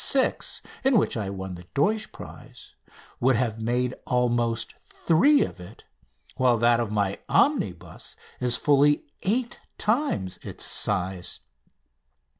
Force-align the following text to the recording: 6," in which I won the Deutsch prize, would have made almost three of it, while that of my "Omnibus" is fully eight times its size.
6," 0.03 0.63
in 0.83 0.97
which 0.97 1.15
I 1.15 1.29
won 1.29 1.53
the 1.53 1.67
Deutsch 1.75 2.11
prize, 2.11 2.73
would 3.19 3.35
have 3.35 3.61
made 3.61 3.93
almost 4.07 4.73
three 4.79 5.43
of 5.43 5.59
it, 5.59 5.83
while 6.37 6.57
that 6.57 6.79
of 6.79 6.89
my 6.91 7.19
"Omnibus" 7.29 8.15
is 8.39 8.57
fully 8.57 9.05
eight 9.21 9.59
times 9.77 10.37
its 10.41 10.65
size. 10.65 11.41